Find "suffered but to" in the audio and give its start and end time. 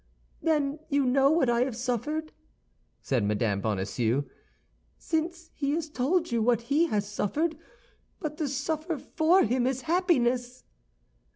7.07-8.47